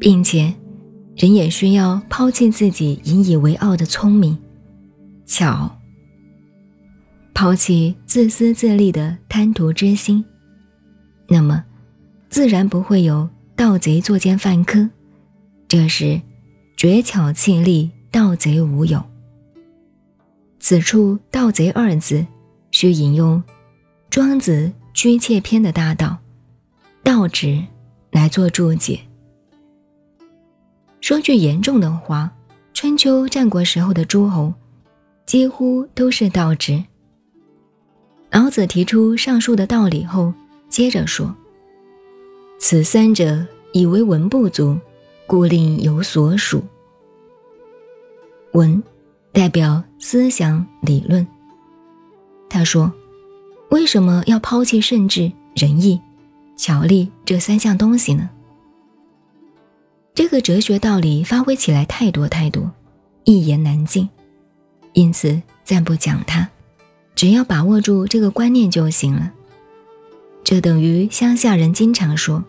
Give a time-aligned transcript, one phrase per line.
[0.00, 0.52] 并且，
[1.14, 4.36] 人也需要抛弃自己引以为傲的聪明、
[5.26, 5.70] 巧，
[7.34, 10.24] 抛弃自私自利的贪图之心，
[11.28, 11.62] 那么，
[12.30, 14.88] 自然不会有盗贼作奸犯科。
[15.68, 16.18] 这时，
[16.78, 19.04] 绝巧弃利，盗贼无有。
[20.58, 22.26] 此处“盗贼”二字，
[22.70, 23.36] 需引用
[24.08, 26.16] 《庄子·居妾篇》的大道
[27.04, 27.62] “道直”
[28.10, 29.00] 来做注解。
[31.00, 32.30] 说句严重的话，
[32.74, 34.52] 春秋战国时候的诸侯，
[35.26, 36.82] 几乎都是盗直。
[38.30, 40.32] 老子提出上述的道理后，
[40.68, 41.34] 接着说
[42.60, 44.78] ：“此三者，以为文不足，
[45.26, 46.62] 故令有所属。
[48.52, 48.82] 文。”
[49.32, 51.24] 代表思想理论。
[52.48, 52.92] 他说
[53.70, 56.00] ：“为什么要抛弃圣智、仁义、
[56.56, 58.28] 巧力这三项东西呢？”
[60.20, 62.70] 这个哲学道理发挥起来太多太多，
[63.24, 64.06] 一言难尽，
[64.92, 66.46] 因此暂不讲它，
[67.14, 69.32] 只要把握住这个观念就行了。
[70.44, 72.44] 这等于乡下人经常说：“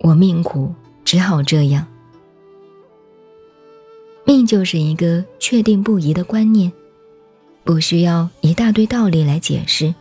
[0.00, 0.74] 我命苦，
[1.06, 1.86] 只好这样。”
[4.26, 6.70] 命就是一个确定不移的观念，
[7.64, 9.94] 不需要一大堆道理来解释，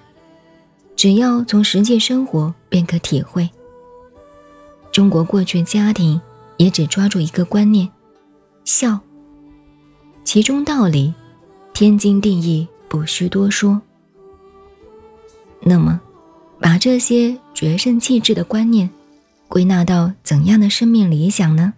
[0.98, 3.50] 只要从实际生活便可体会。
[4.92, 6.20] 中国过去家庭
[6.64, 7.90] 也只抓住一个观念，
[8.64, 8.98] 孝，
[10.24, 11.14] 其中道理
[11.74, 13.82] 天经地义，不需多说。
[15.62, 16.00] 那么，
[16.62, 18.90] 把这些决胜气质的观念
[19.50, 21.74] 归纳到怎样的生命理想呢？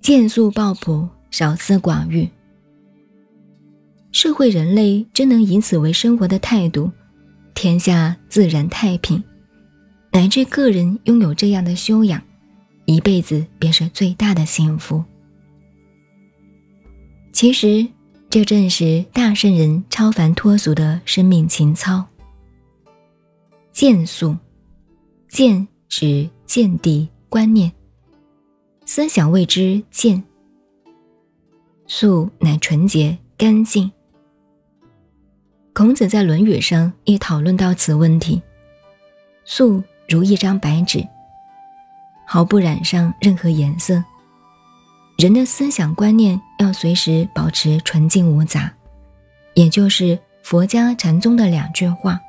[0.00, 2.26] 见素抱朴，少思寡欲。
[4.10, 6.90] 社会人类真能以此为生活的态度，
[7.52, 9.22] 天下自然太平，
[10.10, 12.22] 乃至个人拥有这样的修养，
[12.86, 15.02] 一辈子便是最大的幸福。
[17.32, 17.86] 其实，
[18.30, 22.04] 这正是大圣人超凡脱俗的生命情操。
[23.72, 24.36] 见素，
[25.28, 27.72] 见指见地观念。
[28.86, 30.22] 思想谓之见，
[31.86, 33.90] 素乃纯洁干净。
[35.72, 38.40] 孔子在《论语》上亦讨论到此问题。
[39.44, 41.04] 素如一张白纸，
[42.26, 44.02] 毫不染上任何颜色。
[45.16, 48.72] 人的思想观念要随时保持纯净无杂，
[49.54, 52.20] 也就是佛家禅宗的两句话：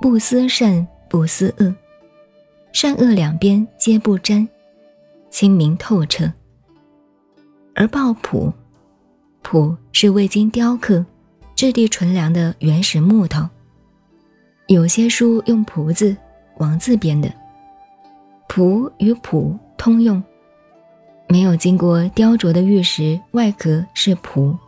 [0.00, 1.74] 不思善，不思恶，
[2.72, 4.48] 善恶两边皆不沾。
[5.30, 6.28] 清明透彻，
[7.76, 8.52] 而抱朴，
[9.42, 11.06] 朴是未经雕刻、
[11.54, 13.48] 质地纯良的原始木头。
[14.66, 16.16] 有些书用“朴”字，
[16.58, 17.32] 王字编的。
[18.52, 20.20] 朴与朴通用，
[21.28, 24.58] 没有经过雕琢的玉石外壳是朴。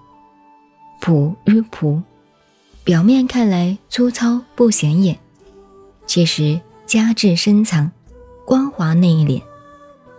[1.00, 2.00] 朴与朴，
[2.84, 5.18] 表面看来粗糙不显眼，
[6.06, 7.90] 其实加质深藏，
[8.46, 9.42] 光滑内敛。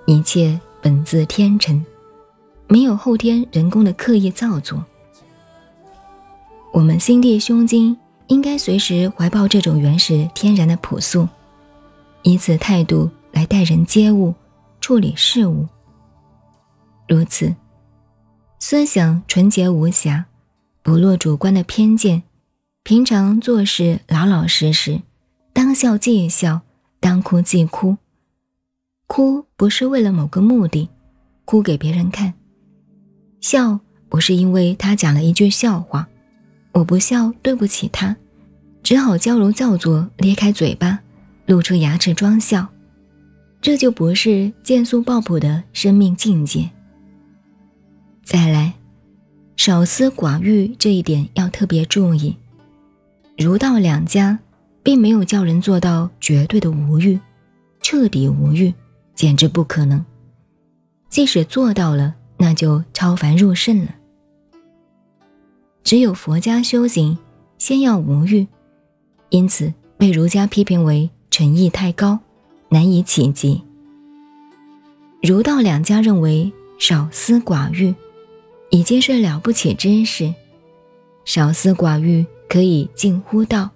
[0.08, 1.86] 一切本自天成，
[2.68, 4.84] 没有后天人工的刻意造作。
[6.74, 7.98] 我们心地胸襟
[8.28, 11.30] 应该随时怀抱这种原始天然的朴素，
[12.24, 14.34] 以此态度来待人接物、
[14.80, 15.68] 处理事物。
[17.10, 17.54] 如此，
[18.60, 20.26] 思想纯洁无瑕，
[20.82, 22.24] 不落主观的偏见，
[22.84, 25.02] 平常做事老老实实，
[25.52, 26.62] 当笑即笑，
[27.02, 27.98] 当哭即哭。
[29.08, 30.90] 哭不是为了某个目的，
[31.44, 32.32] 哭给别人看；
[33.42, 36.08] 笑不是因为他讲了一句笑话，
[36.72, 38.16] 我不笑对不起他，
[38.82, 41.00] 只好矫揉造作，咧开嘴巴，
[41.46, 42.68] 露出牙齿装笑。
[43.64, 46.70] 这就不是见素抱朴的生命境界。
[48.22, 48.74] 再来，
[49.56, 52.36] 少思寡欲这一点要特别注意。
[53.38, 54.38] 儒道两家
[54.84, 57.18] 并没有叫人做到绝对的无欲，
[57.82, 58.74] 彻底无欲。
[59.16, 60.04] 简直不可能。
[61.08, 63.96] 即使做到了，那就超凡入圣了。
[65.84, 67.18] 只有佛家修行，
[67.58, 68.46] 先要无欲，
[69.30, 72.20] 因此被儒家批评为诚意太高，
[72.74, 73.62] 难以企及。
[75.22, 77.94] 儒道两家认为少思寡欲，
[78.72, 80.34] 已经是了不起之事。
[81.24, 83.70] 少思寡欲可以近乎道，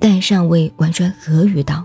[0.00, 1.84] 但尚未完全合于道。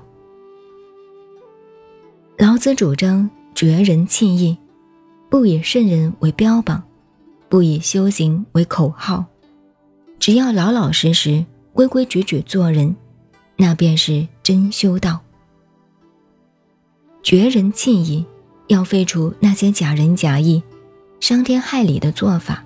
[2.40, 4.58] 老子主张绝人弃义，
[5.30, 6.84] 不以圣人为标榜，
[7.48, 9.24] 不以修行为口号，
[10.18, 12.96] 只要老老实实、规规矩矩做人，
[13.58, 15.22] 那便是真修道。
[17.26, 18.24] 绝人弃义，
[18.68, 20.62] 要废除那些假仁假义、
[21.20, 22.64] 伤天害理的做法。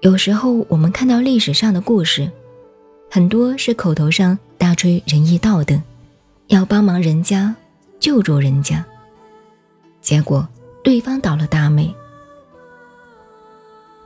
[0.00, 2.28] 有时候我们看到历史上的故事，
[3.08, 5.80] 很多是口头上大吹仁义道德，
[6.48, 7.54] 要帮忙人家、
[8.00, 8.84] 救助人家，
[10.00, 10.44] 结果
[10.82, 11.94] 对方倒了大霉。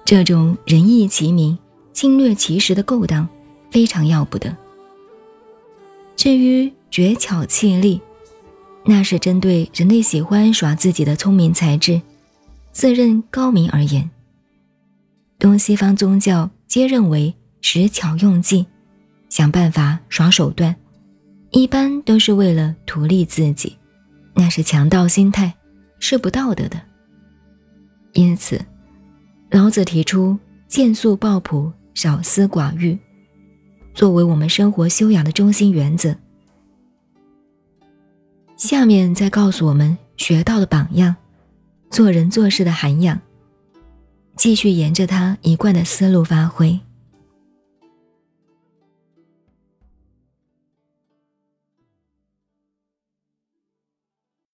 [0.05, 1.59] 这种仁义齐名、
[1.95, 3.27] 侵略其实的勾当，
[3.71, 4.55] 非常要不得。
[6.17, 7.99] 至于绝巧气力，
[8.85, 12.01] 那是针对人类喜欢耍自己的聪明才智、
[12.73, 14.09] 自认高明而言。
[15.39, 18.67] 东西方宗教皆认为使巧用计，
[19.29, 20.75] 想办法耍手段，
[21.51, 23.77] 一般都是为了图利自己，
[24.35, 25.55] 那是强盗心态，
[25.99, 26.81] 是不道德的。
[28.13, 28.61] 因此，
[29.51, 32.99] 老子提出见素抱朴、少私寡欲，
[33.95, 36.17] 作为我们生活修养的中心原则。
[38.61, 41.17] 下面再告诉我们学到的榜样，
[41.91, 43.19] 做人做事的涵养。
[44.37, 46.79] 继续沿着他一贯的思路发挥。